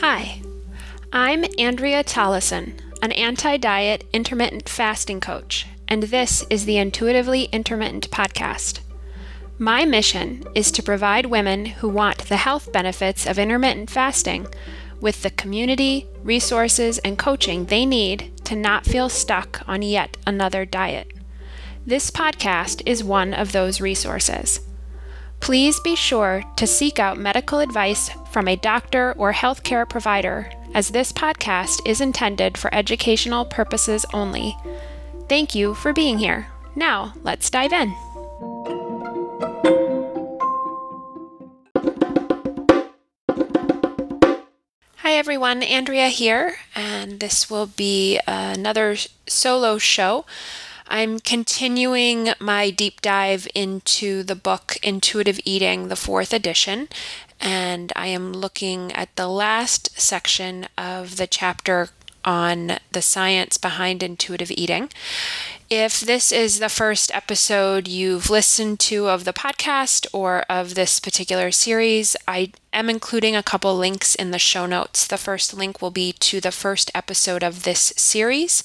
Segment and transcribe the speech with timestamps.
[0.00, 0.40] Hi,
[1.12, 8.08] I'm Andrea Tollison, an anti diet intermittent fasting coach, and this is the Intuitively Intermittent
[8.12, 8.78] podcast.
[9.58, 14.46] My mission is to provide women who want the health benefits of intermittent fasting
[15.00, 20.64] with the community, resources, and coaching they need to not feel stuck on yet another
[20.64, 21.10] diet.
[21.84, 24.60] This podcast is one of those resources.
[25.40, 30.90] Please be sure to seek out medical advice from a doctor or healthcare provider, as
[30.90, 34.54] this podcast is intended for educational purposes only.
[35.28, 36.48] Thank you for being here.
[36.76, 37.94] Now, let's dive in.
[44.96, 50.26] Hi everyone, Andrea here, and this will be another solo show.
[50.90, 56.88] I'm continuing my deep dive into the book Intuitive Eating, the fourth edition,
[57.38, 61.90] and I am looking at the last section of the chapter
[62.28, 64.90] on the science behind intuitive eating.
[65.70, 71.00] If this is the first episode you've listened to of the podcast or of this
[71.00, 75.06] particular series, I am including a couple links in the show notes.
[75.06, 78.62] The first link will be to the first episode of this series,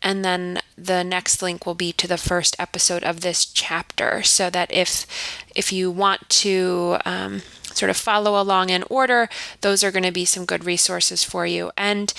[0.00, 4.48] and then the next link will be to the first episode of this chapter so
[4.48, 5.06] that if
[5.56, 7.42] if you want to um,
[7.74, 9.28] sort of follow along in order
[9.60, 12.12] those are going to be some good resources for you and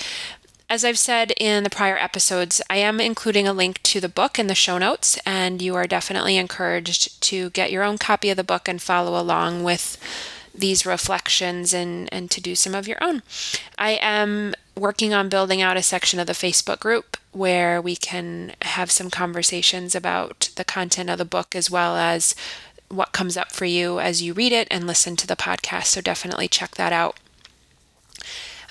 [0.68, 4.38] as I've said in the prior episodes, I am including a link to the book
[4.38, 8.36] in the show notes, and you are definitely encouraged to get your own copy of
[8.36, 9.98] the book and follow along with
[10.54, 13.22] these reflections and, and to do some of your own.
[13.78, 18.54] I am working on building out a section of the Facebook group where we can
[18.62, 22.34] have some conversations about the content of the book as well as
[22.88, 25.86] what comes up for you as you read it and listen to the podcast.
[25.86, 27.18] So definitely check that out.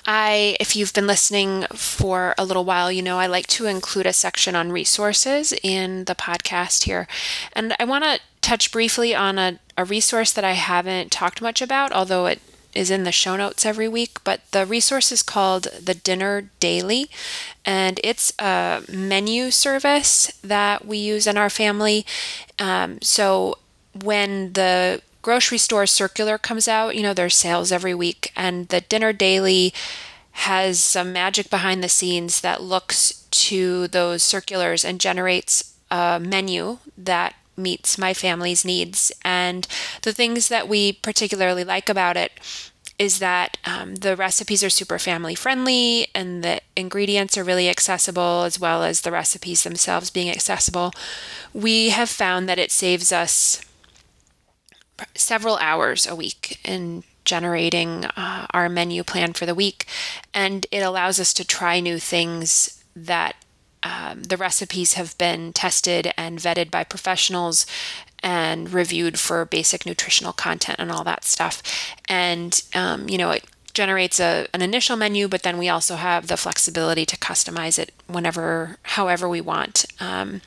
[0.06, 4.06] I, if you've been listening for a little while, you know I like to include
[4.06, 7.08] a section on resources in the podcast here.
[7.54, 11.62] And I want to touch briefly on a, a resource that I haven't talked much
[11.62, 12.40] about, although it
[12.74, 14.22] is in the show notes every week.
[14.24, 17.08] But the resource is called the Dinner Daily,
[17.64, 22.04] and it's a menu service that we use in our family.
[22.58, 23.58] Um, so
[24.02, 28.82] when the grocery store circular comes out, you know, there's sales every week, and the
[28.82, 29.72] Dinner Daily
[30.32, 36.78] has some magic behind the scenes that looks to those circulars and generates a menu
[36.98, 39.10] that meets my family's needs.
[39.24, 39.66] And
[40.02, 42.32] the things that we particularly like about it
[42.98, 48.42] is that um, the recipes are super family friendly and the ingredients are really accessible,
[48.42, 50.92] as well as the recipes themselves being accessible.
[51.54, 53.62] We have found that it saves us
[55.14, 59.86] several hours a week in generating uh, our menu plan for the week,
[60.32, 63.36] and it allows us to try new things that
[63.82, 67.66] um, the recipes have been tested and vetted by professionals
[68.22, 71.62] and reviewed for basic nutritional content and all that stuff.
[72.08, 73.44] And, um, you know, it
[73.74, 77.92] generates a, an initial menu, but then we also have the flexibility to customize it
[78.06, 79.84] whenever, however we want.
[80.00, 80.40] Um,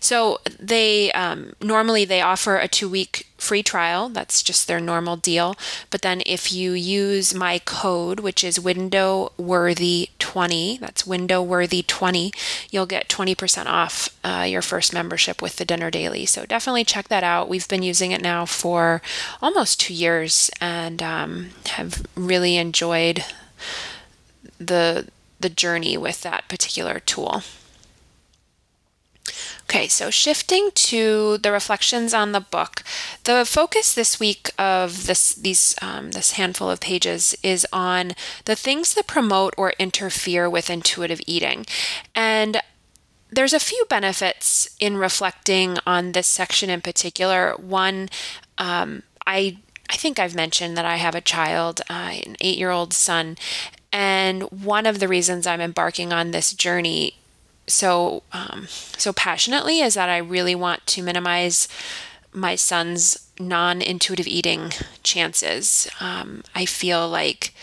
[0.00, 4.08] so they um, normally they offer a two week free trial.
[4.08, 5.54] That's just their normal deal.
[5.90, 11.82] But then if you use my code, which is window worthy 20, that's window worthy
[11.82, 12.32] 20,
[12.70, 16.26] you'll get 20% off uh, your first membership with the Dinner Daily.
[16.26, 17.48] So definitely check that out.
[17.48, 19.02] We've been using it now for
[19.42, 23.24] almost two years and um, have really enjoyed
[24.58, 25.08] the
[25.40, 27.42] the journey with that particular tool.
[29.64, 32.82] Okay, so shifting to the reflections on the book,
[33.24, 38.12] the focus this week of this these um, this handful of pages is on
[38.44, 41.64] the things that promote or interfere with intuitive eating,
[42.14, 42.60] and
[43.30, 47.54] there's a few benefits in reflecting on this section in particular.
[47.56, 48.10] One,
[48.58, 49.56] um, I
[49.88, 53.38] I think I've mentioned that I have a child, uh, an eight year old son,
[53.92, 57.16] and one of the reasons I'm embarking on this journey
[57.66, 61.68] so um, so passionately is that I really want to minimize
[62.32, 64.72] my son's non-intuitive eating
[65.02, 65.88] chances.
[66.00, 67.54] Um, I feel like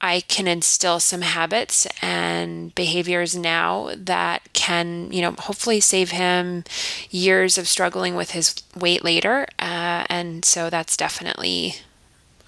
[0.00, 6.64] I can instill some habits and behaviors now that can, you know, hopefully save him
[7.10, 9.46] years of struggling with his weight later.
[9.58, 11.76] Uh, and so that's definitely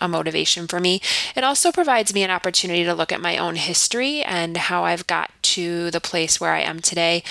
[0.01, 1.01] a motivation for me.
[1.35, 5.07] It also provides me an opportunity to look at my own history and how I've
[5.07, 7.23] got to the place where I am today,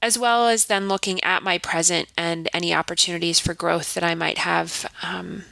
[0.00, 4.14] as well as then looking at my present and any opportunities for growth that I
[4.14, 5.44] might have, um,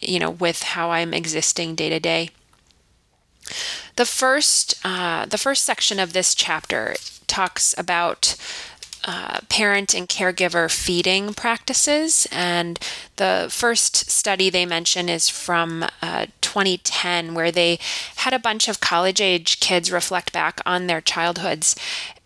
[0.00, 2.30] you know, with how I'm existing day to day.
[3.96, 6.94] The first, uh, the first section of this chapter
[7.26, 8.36] talks about
[9.04, 12.26] uh, parent and caregiver feeding practices.
[12.30, 12.78] And
[13.16, 17.78] the first study they mention is from uh, 2010, where they
[18.16, 21.76] had a bunch of college age kids reflect back on their childhoods,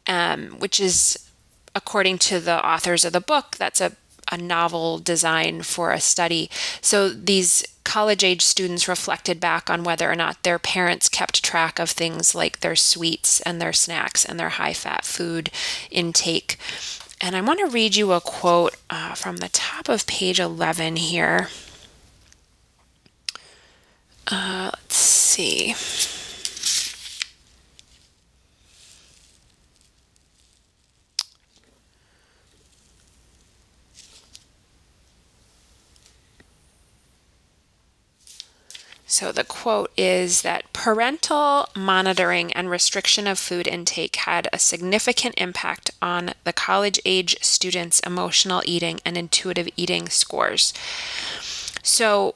[0.06, 1.31] um, which is,
[1.75, 3.93] according to the authors of the book, that's a
[4.31, 6.50] a novel design for a study.
[6.81, 11.79] So these college age students reflected back on whether or not their parents kept track
[11.79, 15.50] of things like their sweets and their snacks and their high fat food
[15.91, 16.59] intake.
[17.21, 20.97] And I want to read you a quote uh, from the top of page 11
[20.97, 21.49] here.
[24.27, 25.75] Uh, let's see.
[39.18, 45.36] So the quote is that parental monitoring and restriction of food intake had a significant
[45.38, 50.74] impact on the college age students' emotional eating and intuitive eating scores.
[51.82, 52.34] So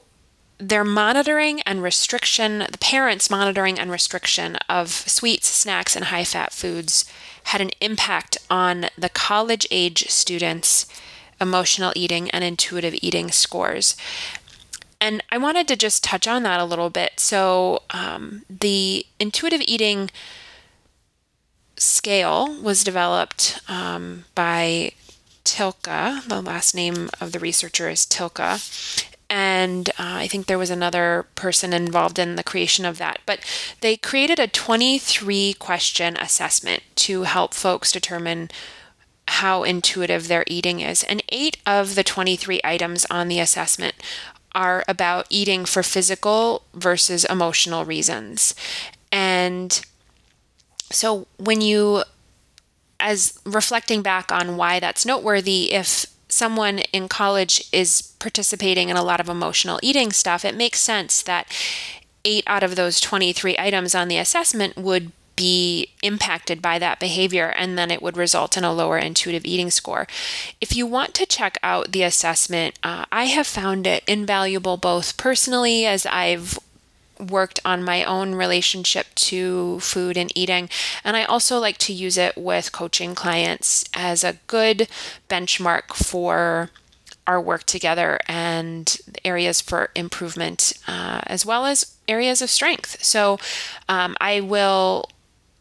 [0.56, 6.50] their monitoring and restriction, the parents' monitoring and restriction of sweets, snacks, and high fat
[6.50, 7.04] foods
[7.44, 10.86] had an impact on the college age students'
[11.42, 13.96] emotional eating and intuitive eating scores.
[15.00, 17.18] And I wanted to just touch on that a little bit.
[17.18, 20.10] So, um, the intuitive eating
[21.76, 24.92] scale was developed um, by
[25.44, 26.26] Tylka.
[26.28, 29.06] The last name of the researcher is Tylka.
[29.30, 33.20] And uh, I think there was another person involved in the creation of that.
[33.24, 33.40] But
[33.80, 38.50] they created a 23 question assessment to help folks determine
[39.28, 41.04] how intuitive their eating is.
[41.04, 43.94] And eight of the 23 items on the assessment
[44.54, 48.54] are about eating for physical versus emotional reasons.
[49.12, 49.80] And
[50.90, 52.02] so when you,
[52.98, 59.02] as reflecting back on why that's noteworthy, if someone in college is participating in a
[59.02, 61.46] lot of emotional eating stuff, it makes sense that
[62.24, 67.48] eight out of those 23 items on the assessment would be impacted by that behavior,
[67.56, 70.06] and then it would result in a lower intuitive eating score.
[70.60, 75.16] If you want to check out the assessment, uh, I have found it invaluable both
[75.16, 76.58] personally as I've
[77.18, 80.68] worked on my own relationship to food and eating.
[81.04, 84.88] And I also like to use it with coaching clients as a good
[85.28, 86.68] benchmark for
[87.26, 93.02] our work together and areas for improvement, uh, as well as areas of strength.
[93.02, 93.38] So
[93.88, 95.08] um, I will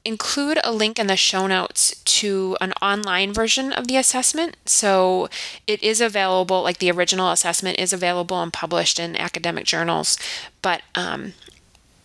[0.06, 4.58] include a link in the show notes to an online version of the assessment.
[4.66, 5.30] So
[5.68, 10.18] it is available, like the original assessment is available and published in academic journals.
[10.62, 11.34] But um,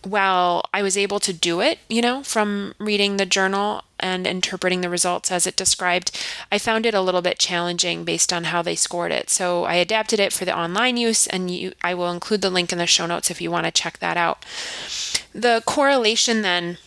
[0.03, 4.81] while I was able to do it, you know, from reading the journal and interpreting
[4.81, 6.11] the results as it described,
[6.51, 9.29] I found it a little bit challenging based on how they scored it.
[9.29, 12.71] So I adapted it for the online use, and you, I will include the link
[12.71, 14.45] in the show notes if you want to check that out.
[15.33, 16.77] The correlation then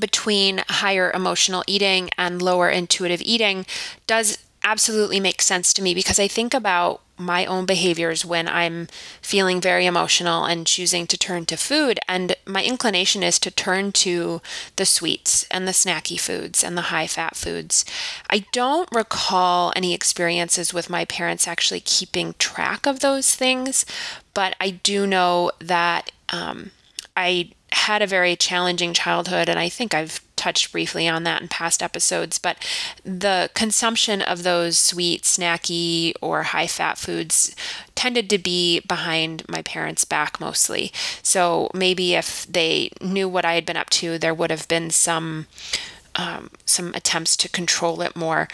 [0.00, 3.66] between higher emotional eating and lower intuitive eating
[4.06, 8.88] does absolutely make sense to me because I think about my own behaviors when I'm
[9.20, 12.00] feeling very emotional and choosing to turn to food.
[12.08, 14.40] And my inclination is to turn to
[14.76, 17.84] the sweets and the snacky foods and the high fat foods.
[18.30, 23.84] I don't recall any experiences with my parents actually keeping track of those things,
[24.32, 26.70] but I do know that um,
[27.16, 31.48] I had a very challenging childhood, and I think I've touched briefly on that in
[31.48, 32.38] past episodes.
[32.38, 32.56] But
[33.04, 37.54] the consumption of those sweet, snacky, or high fat foods
[37.94, 40.92] tended to be behind my parents' back mostly.
[41.22, 44.90] So maybe if they knew what I had been up to, there would have been
[44.90, 45.46] some
[46.16, 48.48] um, some attempts to control it more.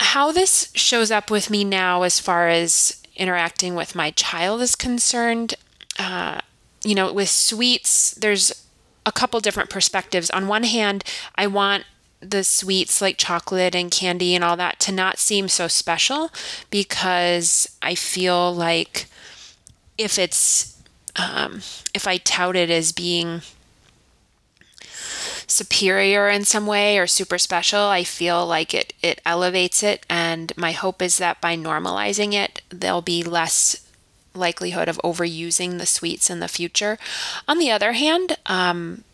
[0.00, 4.76] How this shows up with me now, as far as interacting with my child is
[4.76, 5.54] concerned.
[5.98, 6.40] Uh,
[6.82, 8.66] you know, with sweets, there's
[9.04, 10.30] a couple different perspectives.
[10.30, 11.84] On one hand, I want
[12.20, 16.30] the sweets like chocolate and candy and all that to not seem so special
[16.70, 19.06] because I feel like
[19.96, 20.76] if it's
[21.16, 21.62] um,
[21.94, 23.40] if I tout it as being
[25.46, 30.52] superior in some way or super special, I feel like it it elevates it and
[30.56, 33.86] my hope is that by normalizing it, there'll be less
[34.34, 36.98] likelihood of overusing the sweets in the future.
[37.48, 39.04] On the other hand, um,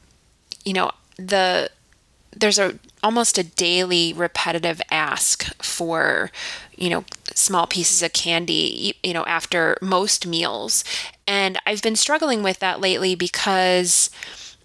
[0.65, 1.71] you know, the
[2.37, 6.31] there's a almost a daily repetitive ask for
[6.77, 7.05] you know
[7.35, 10.85] small pieces of candy you know after most meals
[11.27, 14.11] and i've been struggling with that lately because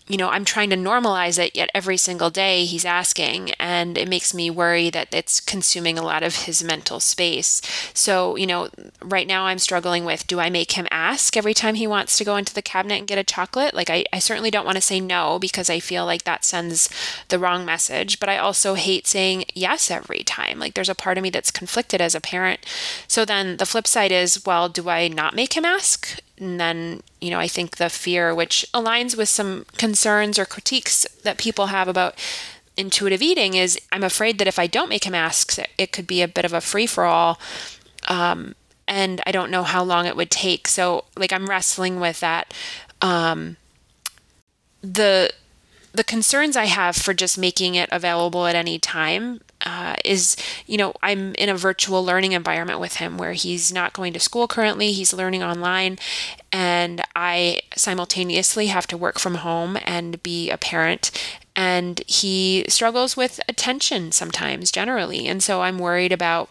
[0.08, 4.10] you know, I'm trying to normalize it, yet every single day he's asking, and it
[4.10, 7.62] makes me worry that it's consuming a lot of his mental space.
[7.93, 8.70] So, you know,
[9.01, 12.25] right now I'm struggling with do I make him ask every time he wants to
[12.25, 13.74] go into the cabinet and get a chocolate?
[13.74, 16.89] Like, I, I certainly don't want to say no because I feel like that sends
[17.29, 20.60] the wrong message, but I also hate saying yes every time.
[20.60, 22.65] Like, there's a part of me that's conflicted as a parent.
[23.08, 26.20] So then the flip side is, well, do I not make him ask?
[26.41, 31.05] And then, you know, I think the fear, which aligns with some concerns or critiques
[31.24, 32.15] that people have about
[32.75, 36.24] intuitive eating, is I'm afraid that if I don't make him ask, it could be
[36.24, 37.39] a bit of a free for all.
[38.07, 38.55] Um,
[38.88, 40.67] and I don't know how long it would take.
[40.67, 42.53] So, like, I'm wrestling with that.
[43.01, 43.57] Um,
[44.81, 45.31] the
[45.93, 50.77] the concerns I have for just making it available at any time uh, is, you
[50.77, 54.48] know, I'm in a virtual learning environment with him where he's not going to school
[54.48, 55.98] currently, he's learning online,
[56.51, 61.12] and I simultaneously have to work from home and be a parent.
[61.56, 65.27] And he struggles with attention sometimes, generally.
[65.27, 66.50] And so I'm worried about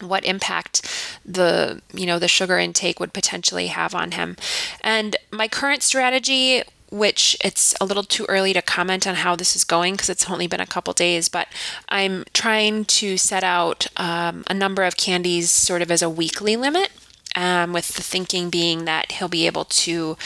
[0.00, 4.36] what impact the you know the sugar intake would potentially have on him
[4.82, 6.62] and my current strategy
[6.96, 10.30] which it's a little too early to comment on how this is going because it's
[10.30, 11.48] only been a couple days, but
[11.88, 16.56] I'm trying to set out um, a number of candies sort of as a weekly
[16.56, 16.90] limit,
[17.34, 20.16] um, with the thinking being that he'll be able to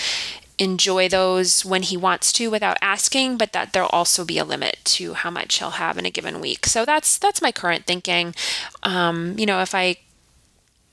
[0.58, 4.78] enjoy those when he wants to without asking, but that there'll also be a limit
[4.84, 6.66] to how much he'll have in a given week.
[6.66, 8.34] So that's that's my current thinking.
[8.82, 9.96] Um, you know, if I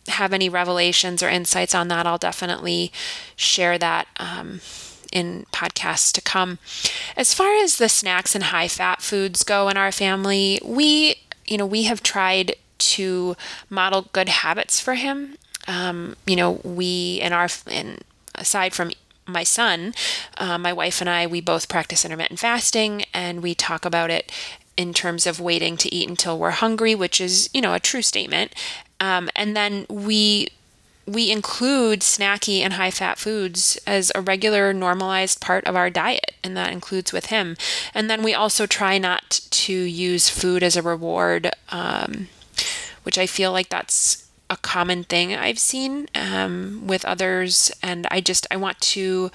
[0.07, 2.91] have any revelations or insights on that, I'll definitely
[3.35, 4.07] share that.
[4.17, 4.61] Um,
[5.17, 6.59] in podcasts to come.
[7.15, 11.57] As far as the snacks and high fat foods go in our family, we, you
[11.57, 13.35] know, we have tried to
[13.69, 15.37] model good habits for him.
[15.67, 18.03] Um, you know, we in our and
[18.35, 18.91] aside from
[19.25, 19.93] my son,
[20.37, 24.31] uh, my wife and I, we both practice intermittent fasting, and we talk about it
[24.77, 28.03] in terms of waiting to eat until we're hungry, which is, you know, a true
[28.03, 28.53] statement.
[28.99, 30.47] Um, and then we
[31.07, 36.33] we include snacky and high fat foods as a regular normalized part of our diet,
[36.43, 37.55] and that includes with him.
[37.93, 42.27] And then we also try not to use food as a reward, um,
[43.03, 47.71] which I feel like that's a common thing I've seen um, with others.
[47.81, 49.31] And I just, I want to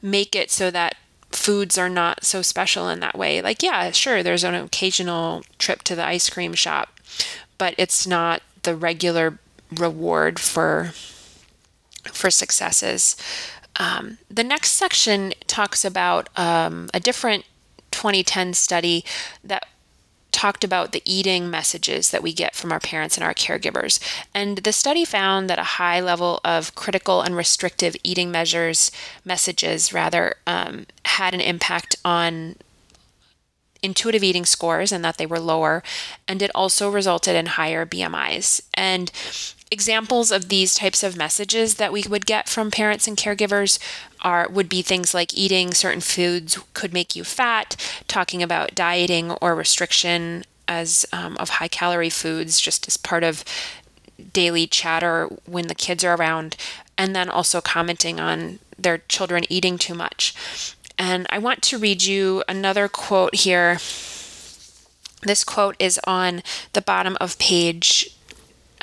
[0.00, 0.96] make it so that
[1.30, 3.42] foods are not so special in that way.
[3.42, 6.98] Like, yeah, sure, there's an occasional trip to the ice cream shop,
[7.58, 9.38] but it's not the regular
[9.72, 10.92] reward for
[12.12, 13.16] for successes.
[13.76, 17.44] Um, the next section talks about um, a different
[17.90, 19.04] 2010 study
[19.44, 19.66] that
[20.32, 23.98] talked about the eating messages that we get from our parents and our caregivers.
[24.34, 28.92] And the study found that a high level of critical and restrictive eating measures,
[29.24, 32.56] messages rather, um, had an impact on
[33.82, 35.82] intuitive eating scores and that they were lower.
[36.28, 38.62] And it also resulted in higher BMIs.
[38.74, 39.10] And
[39.70, 43.78] examples of these types of messages that we would get from parents and caregivers
[44.22, 47.76] are would be things like eating certain foods could make you fat,
[48.08, 53.44] talking about dieting or restriction as um, of high calorie foods just as part of
[54.32, 56.56] daily chatter when the kids are around,
[56.98, 60.34] and then also commenting on their children eating too much.
[61.00, 63.78] And I want to read you another quote here.
[65.22, 66.42] This quote is on
[66.74, 68.14] the bottom of page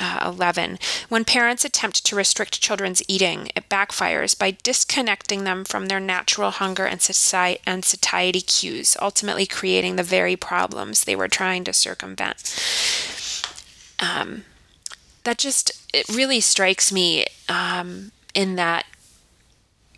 [0.00, 0.80] uh, 11.
[1.08, 6.50] When parents attempt to restrict children's eating, it backfires by disconnecting them from their natural
[6.50, 11.72] hunger and, society, and satiety cues, ultimately creating the very problems they were trying to
[11.72, 12.42] circumvent.
[14.00, 14.44] Um,
[15.22, 18.86] that just, it really strikes me um, in that,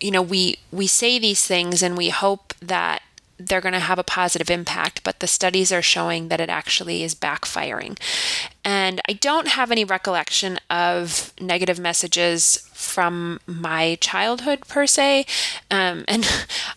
[0.01, 3.03] you know, we, we say these things and we hope that
[3.41, 7.03] they're going to have a positive impact, but the studies are showing that it actually
[7.03, 7.99] is backfiring.
[8.65, 15.27] And I don't have any recollection of negative messages from my childhood per se.
[15.71, 16.29] Um, and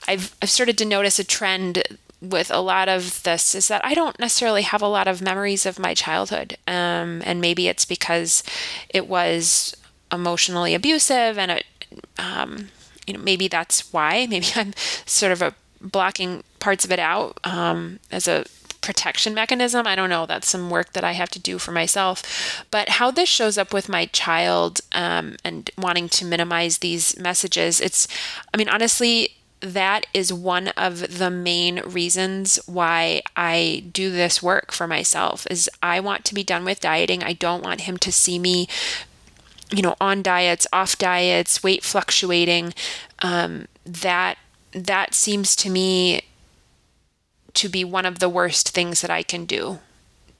[0.08, 1.84] I've, I've started to notice a trend
[2.22, 5.66] with a lot of this is that I don't necessarily have a lot of memories
[5.66, 6.58] of my childhood.
[6.66, 8.44] Um, and maybe it's because
[8.88, 9.76] it was
[10.10, 11.66] emotionally abusive and it,
[12.18, 12.70] um,
[13.08, 14.28] you know, maybe that's why.
[14.34, 14.74] Maybe I'm
[15.06, 18.46] sort of a blocking parts of it out um, as a
[18.84, 19.88] protection mechanism.
[19.88, 20.26] I don't know.
[20.26, 22.66] That's some work that I have to do for myself.
[22.70, 27.80] But how this shows up with my child um, and wanting to minimize these messages,
[27.80, 28.08] it's,
[28.54, 29.30] I mean, honestly,
[29.62, 35.70] that is one of the main reasons why I do this work for myself is
[35.82, 37.24] I want to be done with dieting.
[37.24, 38.68] I don't want him to see me
[39.74, 42.74] you know on diets off diets weight fluctuating
[43.20, 44.38] um, that
[44.72, 46.22] that seems to me
[47.54, 49.80] to be one of the worst things that I can do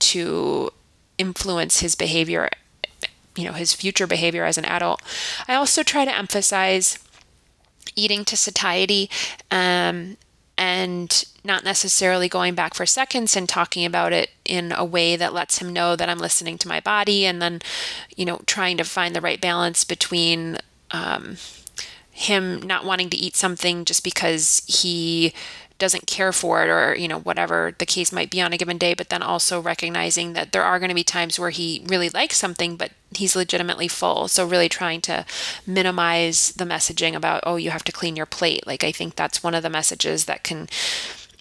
[0.00, 0.70] to
[1.16, 2.50] influence his behavior,
[3.36, 5.00] you know, his future behavior as an adult.
[5.46, 6.98] I also try to emphasize
[7.94, 9.08] eating to satiety
[9.50, 10.16] um,
[10.56, 15.34] and not necessarily going back for seconds and talking about it in a way that
[15.34, 17.60] lets him know that I'm listening to my body and then,
[18.16, 20.58] you know, trying to find the right balance between
[20.90, 21.36] um,
[22.14, 25.34] him not wanting to eat something just because he
[25.78, 28.78] doesn't care for it or you know whatever the case might be on a given
[28.78, 32.08] day but then also recognizing that there are going to be times where he really
[32.10, 34.26] likes something but he's legitimately full.
[34.28, 35.24] So really trying to
[35.66, 38.64] minimize the messaging about oh you have to clean your plate.
[38.64, 40.68] Like i think that's one of the messages that can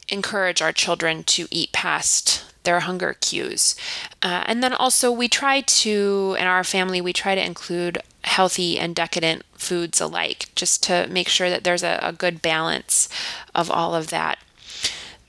[0.09, 3.75] encourage our children to eat past their hunger cues.
[4.21, 8.79] Uh, and then also, we try to, in our family, we try to include healthy
[8.79, 13.09] and decadent foods alike, just to make sure that there's a, a good balance
[13.53, 14.39] of all of that.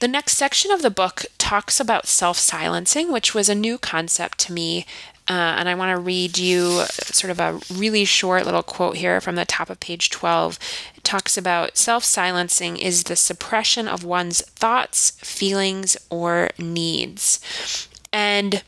[0.01, 4.39] The next section of the book talks about self silencing, which was a new concept
[4.41, 4.87] to me
[5.29, 9.21] uh, and I want to read you sort of a really short little quote here
[9.23, 10.59] from the top of page 12.
[10.97, 17.89] It talks about self silencing is the suppression of one's thoughts, feelings, or needs.
[18.13, 18.63] And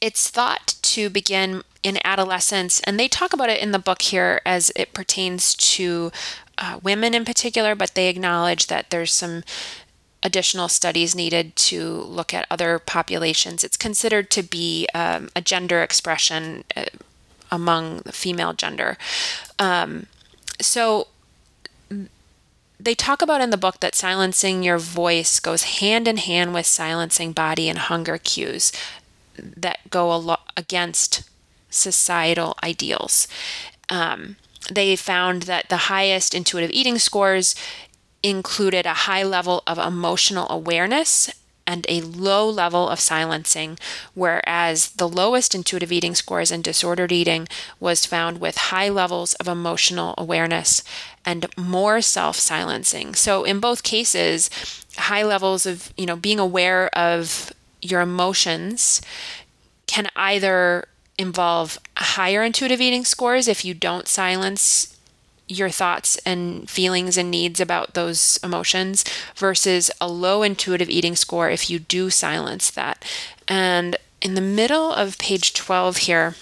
[0.00, 4.40] it's thought to begin in adolescence, and they talk about it in the book here
[4.44, 6.10] as it pertains to
[6.58, 9.44] uh, women in particular, but they acknowledge that there's some
[10.24, 13.62] additional studies needed to look at other populations.
[13.62, 16.86] It's considered to be um, a gender expression uh,
[17.52, 18.96] among the female gender.
[19.58, 20.06] Um,
[20.60, 21.08] so
[22.80, 26.66] they talk about in the book that silencing your voice goes hand in hand with
[26.66, 28.72] silencing body and hunger cues
[29.36, 31.28] that go a against
[31.70, 33.28] societal ideals.
[33.88, 34.36] Um,
[34.70, 37.54] they found that the highest intuitive eating scores
[38.24, 41.30] included a high level of emotional awareness
[41.66, 43.78] and a low level of silencing,
[44.14, 47.46] whereas the lowest intuitive eating scores in disordered eating
[47.78, 50.82] was found with high levels of emotional awareness
[51.24, 53.14] and more self-silencing.
[53.14, 54.50] So in both cases,
[54.96, 59.00] high levels of, you know, being aware of your emotions
[59.86, 60.86] can either
[61.18, 64.93] involve higher intuitive eating scores if you don't silence
[65.48, 69.04] your thoughts and feelings and needs about those emotions
[69.36, 73.04] versus a low intuitive eating score if you do silence that.
[73.46, 76.34] And in the middle of page 12 here,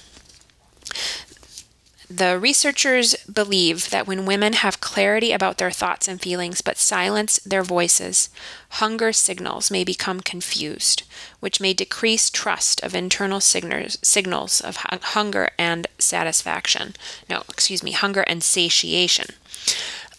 [2.17, 7.39] the researchers believe that when women have clarity about their thoughts and feelings but silence
[7.39, 8.29] their voices,
[8.71, 11.05] hunger signals may become confused,
[11.41, 16.95] which may decrease trust of internal signals, signals of hunger and satisfaction.
[17.31, 19.27] No, excuse me, hunger and satiation.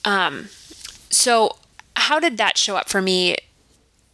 [0.03, 0.49] Um,
[1.09, 1.57] so,
[1.95, 3.37] how did that show up for me?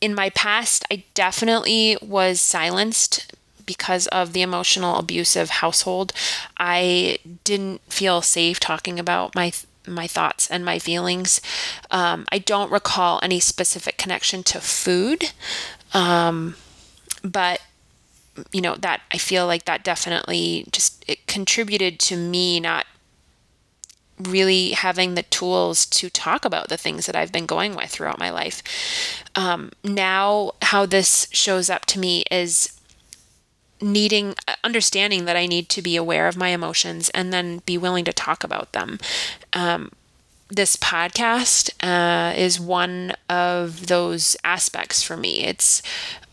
[0.01, 3.33] In my past, I definitely was silenced
[3.69, 6.11] because of the emotional abusive household,
[6.57, 9.51] I didn't feel safe talking about my
[9.85, 11.39] my thoughts and my feelings.
[11.91, 15.33] Um, I don't recall any specific connection to food,
[15.93, 16.55] um,
[17.23, 17.61] but
[18.51, 22.87] you know that I feel like that definitely just it contributed to me not
[24.17, 28.17] really having the tools to talk about the things that I've been going with throughout
[28.17, 28.63] my life.
[29.35, 32.78] Um, now, how this shows up to me is
[33.81, 37.77] needing uh, understanding that I need to be aware of my emotions and then be
[37.77, 38.99] willing to talk about them.
[39.53, 39.91] Um,
[40.49, 45.43] this podcast uh, is one of those aspects for me.
[45.43, 45.81] It's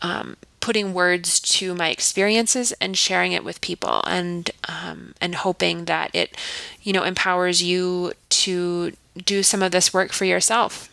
[0.01, 5.85] um, putting words to my experiences and sharing it with people, and um, and hoping
[5.85, 6.35] that it,
[6.81, 10.89] you know, empowers you to do some of this work for yourself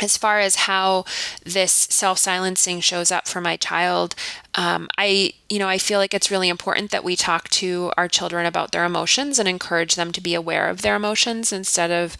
[0.00, 1.04] as far as how
[1.44, 4.14] this self-silencing shows up for my child
[4.54, 8.08] um, i you know i feel like it's really important that we talk to our
[8.08, 12.16] children about their emotions and encourage them to be aware of their emotions instead of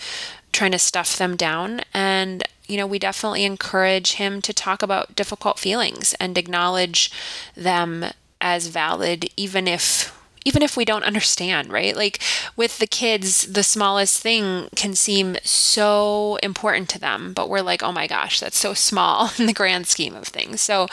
[0.57, 1.83] trying to stuff them down.
[1.93, 7.13] And you know we definitely encourage him to talk about difficult feelings and acknowledge
[7.55, 8.07] them
[8.41, 10.16] as valid even if
[10.47, 11.97] even if we don't understand, right?
[11.97, 12.21] Like
[12.55, 17.83] with the kids, the smallest thing can seem so important to them, but we're like,
[17.83, 20.61] oh my gosh, that's so small in the grand scheme of things.
[20.61, 20.87] So,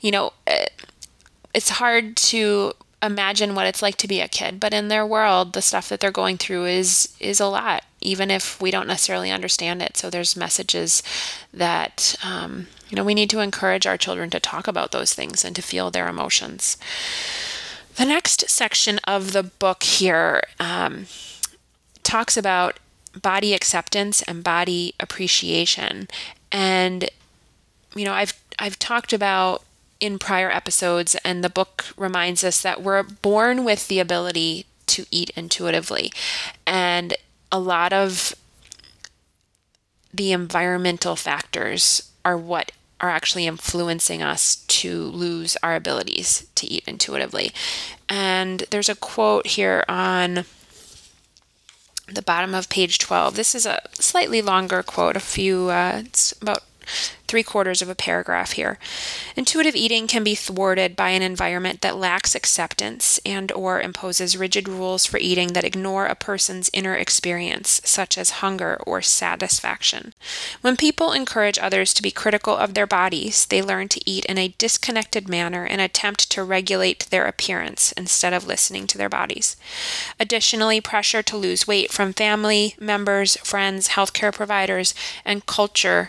[0.00, 0.66] you know, eh,
[1.52, 5.54] it's hard to imagine what it's like to be a kid but in their world
[5.54, 9.30] the stuff that they're going through is is a lot even if we don't necessarily
[9.30, 11.02] understand it so there's messages
[11.50, 15.46] that um, you know we need to encourage our children to talk about those things
[15.46, 16.76] and to feel their emotions
[17.96, 21.06] the next section of the book here um,
[22.02, 22.78] talks about
[23.20, 26.08] body acceptance and body appreciation.
[26.52, 27.10] And
[27.94, 29.64] you know, I've I've talked about
[29.98, 35.04] in prior episodes and the book reminds us that we're born with the ability to
[35.10, 36.10] eat intuitively.
[36.66, 37.14] And
[37.52, 38.34] a lot of
[40.12, 46.84] the environmental factors are what are actually influencing us to lose our abilities to eat
[46.86, 47.52] intuitively.
[48.08, 50.44] And there's a quote here on
[52.06, 53.36] the bottom of page 12.
[53.36, 56.62] This is a slightly longer quote, a few, uh, it's about
[57.30, 58.76] three quarters of a paragraph here.
[59.36, 64.68] Intuitive eating can be thwarted by an environment that lacks acceptance and or imposes rigid
[64.68, 70.12] rules for eating that ignore a person's inner experience, such as hunger or satisfaction.
[70.60, 74.36] When people encourage others to be critical of their bodies, they learn to eat in
[74.36, 79.56] a disconnected manner and attempt to regulate their appearance instead of listening to their bodies.
[80.18, 86.08] Additionally, pressure to lose weight from family members, friends, healthcare providers, and culture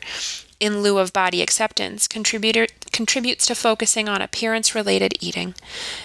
[0.61, 5.55] in lieu of body acceptance contributes to focusing on appearance related eating.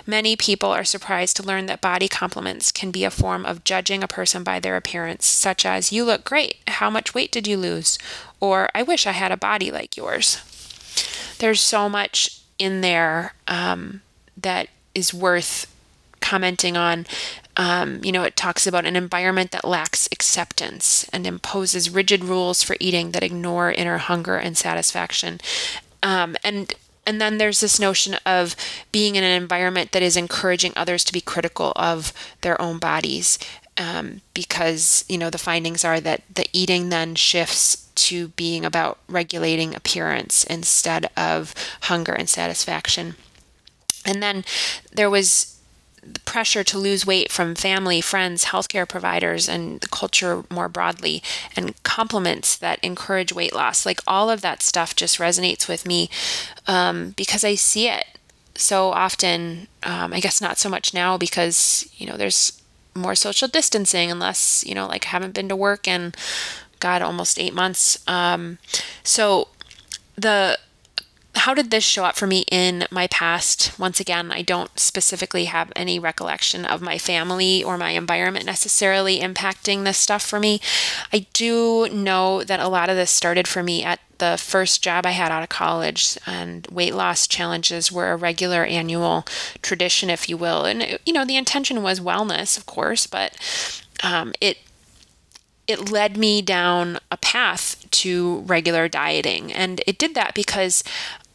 [0.07, 4.03] Many people are surprised to learn that body compliments can be a form of judging
[4.03, 6.57] a person by their appearance, such as, You look great.
[6.67, 7.99] How much weight did you lose?
[8.41, 10.41] Or, I wish I had a body like yours.
[11.39, 14.01] There's so much in there um,
[14.39, 15.71] that is worth
[16.21, 17.07] commenting on
[17.57, 22.63] um, you know, it talks about an environment that lacks acceptance and imposes rigid rules
[22.63, 25.41] for eating that ignore inner hunger and satisfaction.
[26.03, 26.73] Um, and
[27.07, 28.57] and then there's this notion of
[28.91, 33.39] being in an environment that is encouraging others to be critical of their own bodies
[33.79, 38.99] um, because you know the findings are that the eating then shifts to being about
[39.09, 43.15] regulating appearance instead of hunger and satisfaction
[44.05, 44.45] and then
[44.93, 45.56] there was
[46.13, 51.23] the pressure to lose weight from family, friends, healthcare providers, and the culture more broadly,
[51.57, 53.87] and compliments that encourage weight loss.
[53.87, 56.09] Like all of that stuff just resonates with me
[56.67, 58.05] um, because I see it
[58.55, 59.69] so often.
[59.83, 62.61] Um, I guess not so much now because, you know, there's
[62.95, 66.15] more social distancing, unless, you know, like haven't been to work in,
[66.81, 68.03] God, almost eight months.
[68.09, 68.59] Um,
[69.03, 69.49] so
[70.17, 70.59] the
[71.37, 73.79] how did this show up for me in my past?
[73.79, 79.21] Once again, I don't specifically have any recollection of my family or my environment necessarily
[79.21, 80.61] impacting this stuff for me.
[81.13, 85.05] I do know that a lot of this started for me at the first job
[85.05, 89.27] I had out of college, and weight loss challenges were a regular annual
[89.61, 90.65] tradition, if you will.
[90.65, 93.37] And, you know, the intention was wellness, of course, but
[94.03, 94.59] um, it
[95.67, 99.53] it led me down a path to regular dieting.
[99.53, 100.85] And it did that because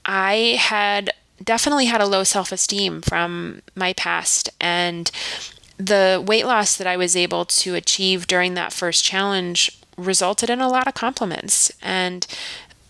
[0.05, 1.11] I had
[1.43, 4.49] definitely had a low self esteem from my past.
[4.59, 5.11] And
[5.77, 10.61] the weight loss that I was able to achieve during that first challenge resulted in
[10.61, 11.71] a lot of compliments.
[11.81, 12.25] And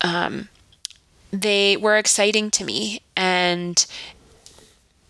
[0.00, 0.48] um,
[1.32, 3.00] they were exciting to me.
[3.16, 3.84] And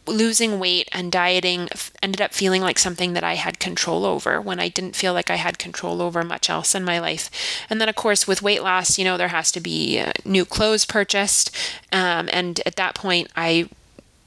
[0.06, 1.68] losing weight and dieting
[2.02, 5.30] ended up feeling like something that I had control over when I didn't feel like
[5.30, 7.30] I had control over much else in my life.
[7.70, 10.44] And then, of course, with weight loss, you know, there has to be uh, new
[10.44, 11.54] clothes purchased.
[11.92, 13.68] Um, and at that point, I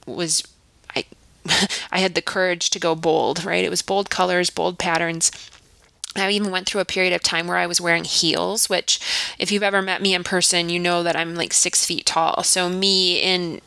[0.05, 0.47] was,
[0.95, 1.05] I,
[1.91, 3.65] I had the courage to go bold, right?
[3.65, 5.31] It was bold colors, bold patterns.
[6.15, 9.01] I even went through a period of time where I was wearing heels, which,
[9.37, 12.41] if you've ever met me in person, you know that I'm like six feet tall.
[12.43, 13.59] So, me in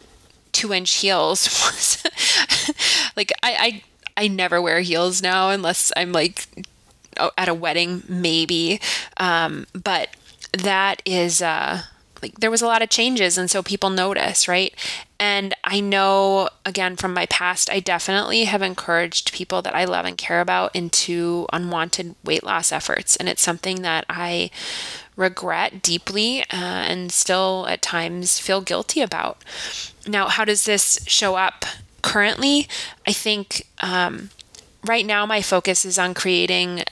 [0.58, 2.02] two inch heels was
[3.16, 3.82] like I,
[4.16, 6.48] I I never wear heels now unless I'm like
[7.16, 8.80] at a wedding maybe.
[9.18, 10.08] Um, but
[10.52, 11.82] that is uh
[12.20, 14.74] like there was a lot of changes and so people notice right?
[15.20, 20.06] And i know again from my past i definitely have encouraged people that i love
[20.06, 23.14] and care about into unwanted weight loss efforts.
[23.16, 24.50] And it's something that i
[25.18, 29.44] regret deeply uh, and still at times feel guilty about.
[30.06, 31.66] Now, how does this show up
[32.02, 32.68] currently?
[33.06, 34.30] I think um,
[34.86, 36.84] right now my focus is on creating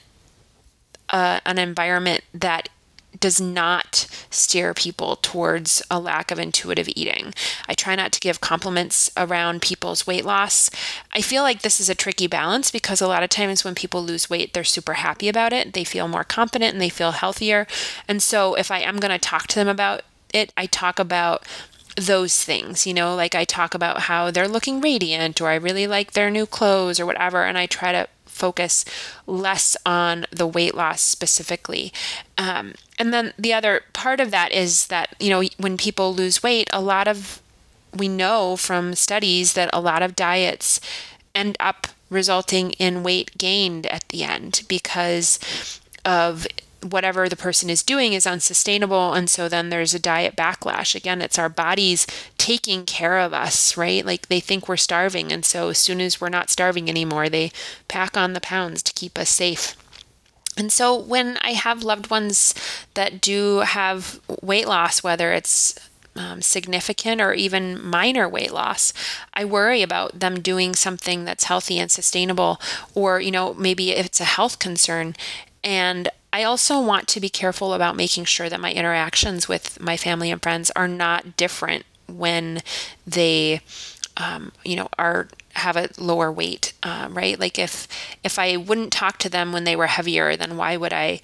[1.09, 2.69] uh, an environment that
[3.19, 7.33] does not steer people towards a lack of intuitive eating.
[7.69, 10.71] I try not to give compliments around people's weight loss.
[11.15, 14.03] I feel like this is a tricky balance because a lot of times when people
[14.03, 15.73] lose weight, they're super happy about it.
[15.73, 17.67] They feel more confident and they feel healthier.
[18.09, 20.03] And so if I am going to talk to them about
[20.33, 21.47] it, I talk about
[21.97, 25.87] those things, you know, like I talk about how they're looking radiant or I really
[25.87, 27.45] like their new clothes or whatever.
[27.45, 28.85] And I try to focus
[29.27, 31.93] less on the weight loss specifically.
[32.37, 36.43] Um, and then the other part of that is that, you know, when people lose
[36.43, 37.41] weight, a lot of,
[37.97, 40.81] we know from studies that a lot of diets
[41.35, 45.39] end up resulting in weight gained at the end because
[46.05, 46.47] of
[46.91, 50.95] whatever the person is doing is unsustainable and so then there's a diet backlash.
[50.95, 52.07] Again it's our bodies
[52.39, 54.05] taking care of us right?
[54.05, 57.53] Like they think we're starving and so as soon as we're not starving anymore they
[57.89, 59.77] pack on the pounds to keep us safe.
[60.57, 62.55] And so when I have loved ones
[62.95, 65.79] that do have weight loss, whether it's
[66.17, 68.93] um, significant or even minor weight loss,
[69.35, 72.61] I worry about them doing something that's healthy and sustainable,
[72.95, 75.15] or, you know, maybe if it's a health concern.
[75.63, 79.97] And I also want to be careful about making sure that my interactions with my
[79.97, 82.61] family and friends are not different when
[83.07, 83.63] they,
[84.19, 87.41] um, you know, are have a lower weight, um, right?
[87.41, 87.89] Like if
[88.23, 91.23] if I wouldn't talk to them when they were heavier, then why would I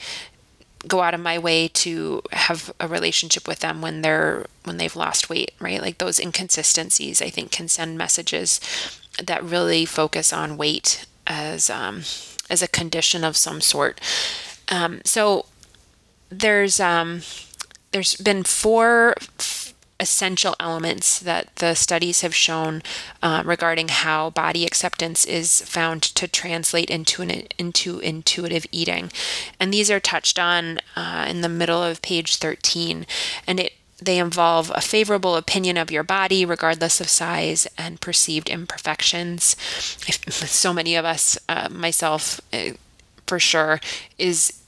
[0.89, 4.97] go out of my way to have a relationship with them when they're when they've
[4.97, 5.83] lost weight, right?
[5.83, 8.61] Like those inconsistencies, I think, can send messages
[9.23, 12.05] that really focus on weight as um,
[12.49, 14.01] as a condition of some sort.
[14.73, 15.45] Um, so
[16.31, 17.21] there's um,
[17.93, 19.15] there's been four
[20.01, 22.83] essential elements that the studies have shown
[23.23, 29.13] uh, regarding how body acceptance is found to translate into an, into intuitive eating,
[29.61, 33.07] and these are touched on uh, in the middle of page 13,
[33.47, 38.49] and it they involve a favorable opinion of your body, regardless of size and perceived
[38.49, 39.55] imperfections.
[39.61, 42.71] so many of us, uh, myself uh,
[43.29, 43.81] for sure,
[44.19, 44.62] is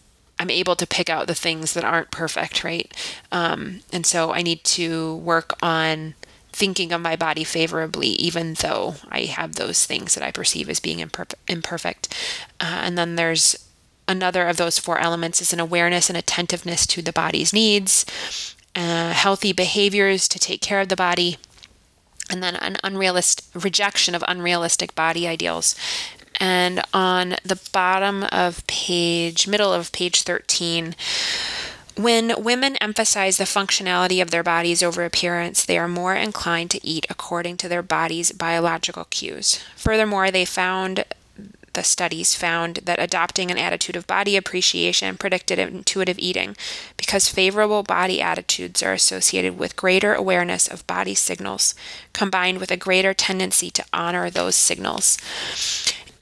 [0.45, 2.93] I'm able to pick out the things that aren't perfect, right?
[3.33, 6.13] Um, and so I need to work on
[6.53, 10.81] thinking of my body favorably, even though I have those things that I perceive as
[10.81, 11.51] being imperfect.
[11.51, 12.15] imperfect.
[12.61, 13.57] Uh, and then there's
[14.07, 18.05] another of those four elements is an awareness and attentiveness to the body's needs,
[18.77, 21.39] uh, healthy behaviors to take care of the body,
[22.29, 25.75] and then an unrealistic rejection of unrealistic body ideals
[26.45, 30.95] and on the bottom of page, middle of page 13,
[31.97, 36.87] when women emphasize the functionality of their bodies over appearance, they are more inclined to
[36.87, 39.65] eat according to their body's biological cues.
[39.75, 41.07] Furthermore, they found
[41.73, 46.57] the studies found that adopting an attitude of body appreciation predicted intuitive eating
[46.99, 51.75] because favorable body attitudes are associated with greater awareness of body signals
[52.13, 55.19] combined with a greater tendency to honor those signals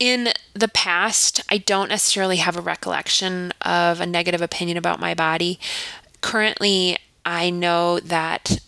[0.03, 5.15] in the past, I don't necessarily have a recollection of a negative opinion about my
[5.15, 5.61] body.
[6.21, 8.59] Currently, I know that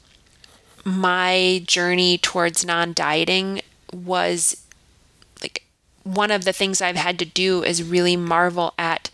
[0.85, 4.64] my journey towards non dieting was
[5.42, 5.64] like
[6.05, 9.11] one of the things I've had to do is really marvel at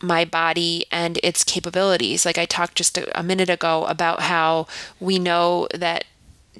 [0.00, 2.24] my body and its capabilities.
[2.24, 4.68] Like I talked just a, a minute ago about how
[5.00, 6.04] we know that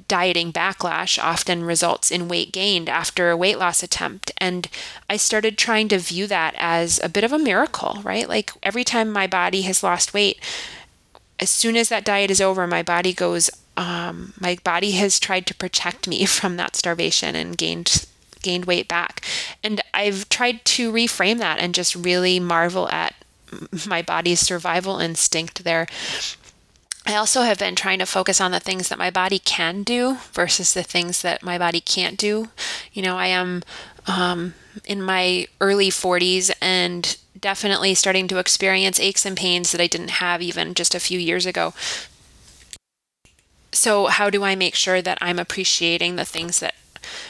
[0.08, 4.32] dieting backlash often results in weight gained after a weight loss attempt.
[4.38, 4.68] And
[5.08, 8.28] I started trying to view that as a bit of a miracle, right?
[8.28, 10.40] Like every time my body has lost weight,
[11.38, 15.46] as soon as that diet is over, my body goes, um, my body has tried
[15.46, 18.06] to protect me from that starvation and gained
[18.42, 19.24] gained weight back.
[19.62, 23.14] And I've tried to reframe that and just really marvel at
[23.86, 25.86] my body's survival instinct there
[27.04, 30.18] I also have been trying to focus on the things that my body can do
[30.32, 32.48] versus the things that my body can't do.
[32.92, 33.62] You know, I am
[34.06, 39.88] um, in my early 40s and definitely starting to experience aches and pains that I
[39.88, 41.74] didn't have even just a few years ago.
[43.72, 46.74] So, how do I make sure that I'm appreciating the things that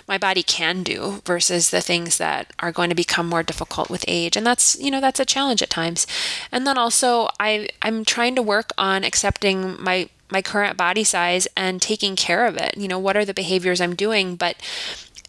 [0.06, 4.04] my body can do versus the things that are going to become more difficult with
[4.08, 4.36] age.
[4.36, 6.06] And that's you know that's a challenge at times.
[6.50, 11.46] And then also i i'm trying to work on accepting my my current body size
[11.56, 12.76] and taking care of it.
[12.76, 14.36] You know what are the behaviors i'm doing?
[14.36, 14.56] But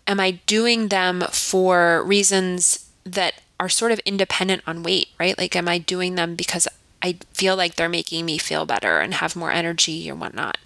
[0.07, 5.37] am i doing them for reasons that are sort of independent on weight right?
[5.37, 6.67] Like am i doing them because
[7.03, 10.57] I feel like they're making me feel better and have more energy or whatnot.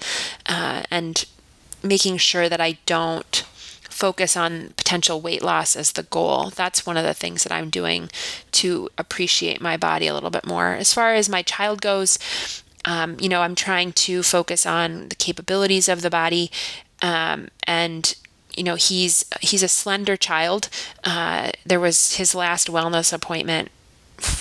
[0.45, 1.26] Uh, and
[1.84, 3.43] making sure that I don't
[3.98, 6.52] focus on potential weight loss as the goal.
[6.52, 8.10] That's one of the things that I'm doing
[8.52, 10.74] to appreciate my body a little bit more.
[10.74, 12.20] As far as my child goes,
[12.86, 16.52] um, you know, I'm trying to focus on the capabilities of the body
[17.02, 18.16] um, and
[18.56, 20.68] you know he's he's a slender child
[21.04, 23.70] uh, there was his last wellness appointment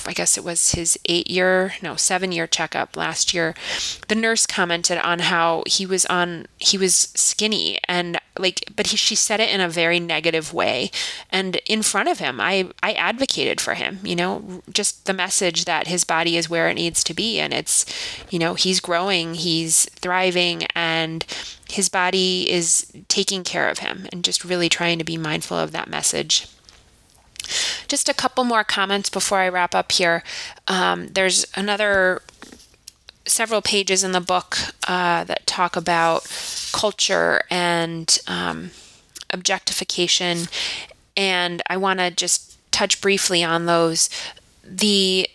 [0.07, 3.55] I guess it was his eight year, no, seven year checkup last year,
[4.09, 8.97] the nurse commented on how he was on, he was skinny and like, but he,
[8.97, 10.91] she said it in a very negative way.
[11.31, 15.65] And in front of him, I, I advocated for him, you know, just the message
[15.65, 17.39] that his body is where it needs to be.
[17.39, 17.85] And it's,
[18.31, 21.25] you know, he's growing, he's thriving, and
[21.69, 25.73] his body is taking care of him and just really trying to be mindful of
[25.73, 26.47] that message.
[27.89, 30.23] Just a couple more comments before I wrap up here.
[30.67, 32.23] Um, there's another
[33.25, 36.27] several pages in the book uh, that talk about
[36.73, 38.71] culture and um,
[39.31, 40.47] objectification,
[41.17, 44.11] and I want to just touch briefly on those.
[44.65, 45.29] The,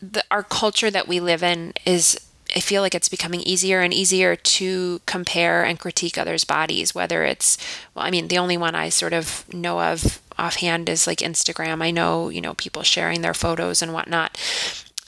[0.00, 2.18] the our culture that we live in is
[2.54, 7.24] I feel like it's becoming easier and easier to compare and critique others' bodies, whether
[7.24, 7.58] it's,
[7.94, 11.82] well, I mean, the only one I sort of know of offhand is like Instagram.
[11.82, 14.38] I know, you know, people sharing their photos and whatnot.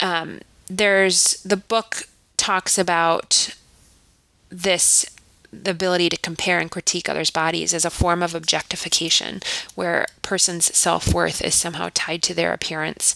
[0.00, 3.54] Um, there's the book talks about
[4.50, 5.06] this
[5.50, 9.40] the ability to compare and critique others' bodies as a form of objectification,
[9.74, 13.14] where person's self worth is somehow tied to their appearance.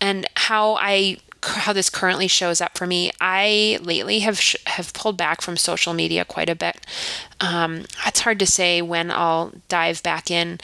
[0.00, 4.92] And how I how this currently shows up for me, I lately have sh- have
[4.92, 6.84] pulled back from social media quite a bit.
[7.40, 10.58] Um, it's hard to say when I'll dive back in.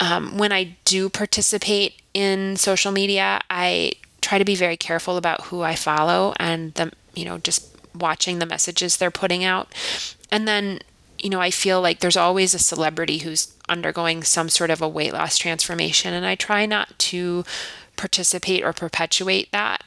[0.00, 5.42] Um, when I do participate in social media, I try to be very careful about
[5.46, 9.72] who I follow and the you know just watching the messages they're putting out.
[10.30, 10.80] And then
[11.22, 14.88] you know, I feel like there's always a celebrity who's undergoing some sort of a
[14.88, 17.44] weight loss transformation, and I try not to
[17.96, 19.84] participate or perpetuate that.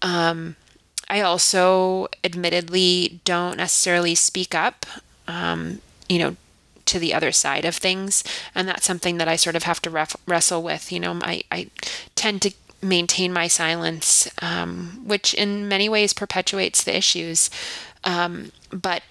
[0.00, 0.54] Um,
[1.08, 4.86] I also admittedly don't necessarily speak up,
[5.26, 6.36] um, you know,
[6.86, 8.24] to the other side of things.
[8.54, 10.90] And that's something that I sort of have to ref- wrestle with.
[10.90, 11.68] You know, I, I
[12.14, 17.50] tend to maintain my silence, um, which in many ways perpetuates the issues.
[18.04, 19.02] Um, but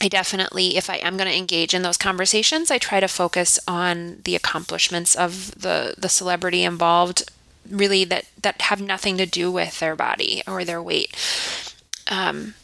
[0.00, 3.58] I definitely, if I am going to engage in those conversations, I try to focus
[3.66, 7.30] on the accomplishments of the the celebrity involved
[7.70, 11.16] really that that have nothing to do with their body or their weight.
[12.10, 12.54] Um,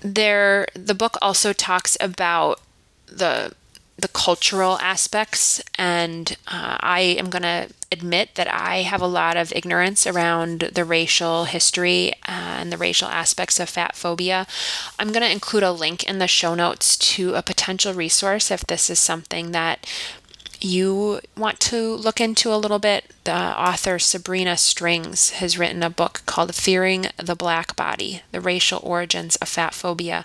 [0.00, 2.60] there, the book also talks about
[3.18, 3.54] the
[3.98, 9.36] the cultural aspects, and uh, I am going to admit that I have a lot
[9.36, 14.46] of ignorance around the racial history uh, and the racial aspects of fat phobia.
[14.98, 18.62] I'm going to include a link in the show notes to a potential resource if
[18.66, 19.86] this is something that
[20.62, 25.90] you want to look into a little bit, the author Sabrina Strings has written a
[25.90, 30.24] book called Fearing the Black Body The Racial Origins of Fat Phobia.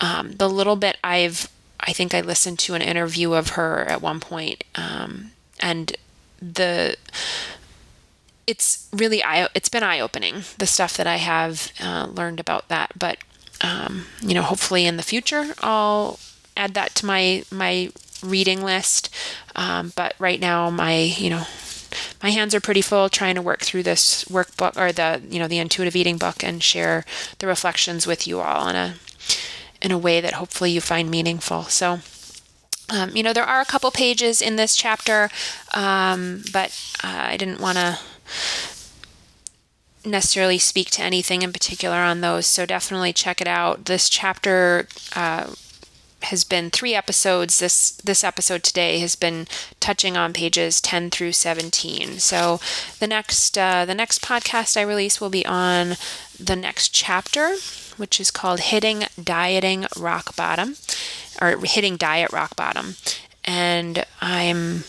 [0.00, 1.48] Um, the little bit I've,
[1.86, 5.96] I think I listened to an interview of her at one point, um, and
[6.40, 6.96] the
[8.46, 12.68] it's really eye it's been eye opening the stuff that I have uh, learned about
[12.68, 12.92] that.
[12.98, 13.18] But
[13.62, 16.18] um, you know, hopefully in the future I'll
[16.56, 17.90] add that to my my
[18.22, 19.14] reading list.
[19.54, 21.46] Um, but right now, my you know
[22.22, 25.48] my hands are pretty full trying to work through this workbook or the you know
[25.48, 27.04] the intuitive eating book and share
[27.38, 28.94] the reflections with you all on a
[29.86, 31.62] in a way that hopefully you find meaningful.
[31.64, 32.00] So.
[32.88, 35.28] Um, you know, there are a couple pages in this chapter,
[35.74, 36.70] um, but
[37.02, 37.98] uh, I didn't want to
[40.04, 42.46] necessarily speak to anything in particular on those.
[42.46, 43.86] So definitely check it out.
[43.86, 45.54] This chapter uh,
[46.22, 47.58] has been three episodes.
[47.58, 49.46] This this episode today has been
[49.80, 52.18] touching on pages 10 through 17.
[52.18, 52.60] So
[52.98, 55.96] the next uh, the next podcast I release will be on
[56.38, 57.56] the next chapter,
[57.96, 60.76] which is called "Hitting Dieting Rock Bottom,"
[61.40, 62.96] or "Hitting Diet Rock Bottom,"
[63.44, 64.84] and I'm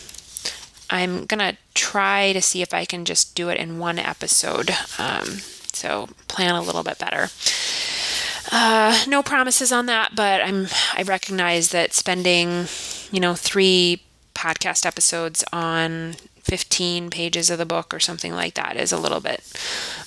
[0.90, 4.70] I'm gonna try to see if I can just do it in one episode.
[4.98, 5.40] Um,
[5.72, 7.28] so plan a little bit better.
[8.50, 12.66] Uh, no promises on that, but I'm I recognize that spending,
[13.12, 14.02] you know, three
[14.34, 19.20] podcast episodes on 15 pages of the book or something like that is a little
[19.20, 19.42] bit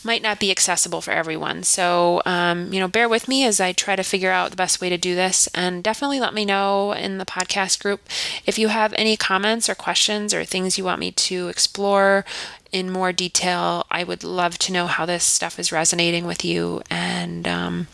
[0.04, 1.64] might not be accessible for everyone.
[1.64, 4.82] So, um, you know, bear with me as I try to figure out the best
[4.82, 5.48] way to do this.
[5.54, 8.02] And definitely let me know in the podcast group
[8.46, 12.26] if you have any comments or questions or things you want me to explore
[12.72, 13.86] in more detail.
[13.92, 17.88] I would love to know how this stuff is resonating with you and, um,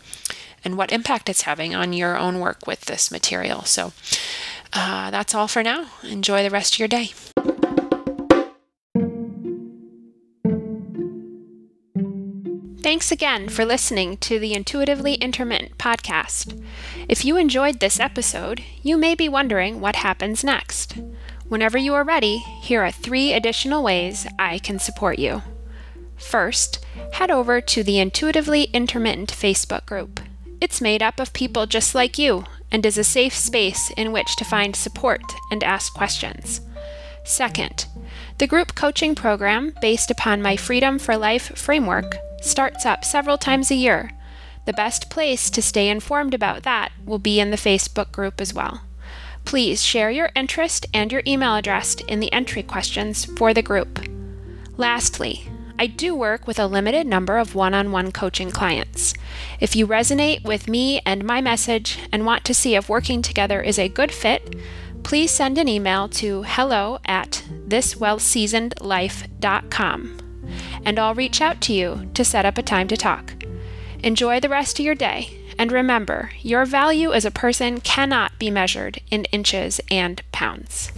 [0.68, 3.62] and what impact it's having on your own work with this material.
[3.62, 3.94] So
[4.74, 5.86] uh, that's all for now.
[6.02, 7.12] Enjoy the rest of your day.
[12.82, 16.62] Thanks again for listening to the Intuitively Intermittent podcast.
[17.08, 20.98] If you enjoyed this episode, you may be wondering what happens next.
[21.48, 25.40] Whenever you are ready, here are three additional ways I can support you.
[26.18, 30.20] First, head over to the Intuitively Intermittent Facebook group.
[30.60, 34.36] It's made up of people just like you and is a safe space in which
[34.36, 36.60] to find support and ask questions.
[37.24, 37.86] Second,
[38.38, 43.70] the group coaching program, based upon my Freedom for Life framework, starts up several times
[43.70, 44.12] a year.
[44.64, 48.52] The best place to stay informed about that will be in the Facebook group as
[48.52, 48.82] well.
[49.44, 54.00] Please share your interest and your email address in the entry questions for the group.
[54.76, 55.48] Lastly,
[55.78, 59.14] I do work with a limited number of one on one coaching clients.
[59.60, 63.60] If you resonate with me and my message and want to see if working together
[63.60, 64.56] is a good fit,
[65.04, 70.18] please send an email to hello at thiswellseasonedlife.com
[70.84, 73.34] and I'll reach out to you to set up a time to talk.
[74.02, 78.50] Enjoy the rest of your day and remember, your value as a person cannot be
[78.50, 80.92] measured in inches and pounds.